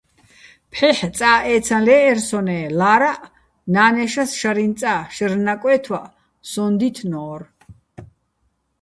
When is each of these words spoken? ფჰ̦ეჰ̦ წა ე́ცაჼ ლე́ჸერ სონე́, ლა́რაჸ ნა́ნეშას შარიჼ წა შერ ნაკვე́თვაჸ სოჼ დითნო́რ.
ფჰ̦ეჰ̦ 0.71 1.01
წა 1.17 1.31
ე́ცაჼ 1.53 1.77
ლე́ჸერ 1.85 2.19
სონე́, 2.27 2.63
ლა́რაჸ 2.79 3.21
ნა́ნეშას 3.73 4.31
შარიჼ 4.39 4.67
წა 4.79 4.93
შერ 5.15 5.31
ნაკვე́თვაჸ 5.45 6.13
სოჼ 6.51 6.65
დითნო́რ. 6.79 7.41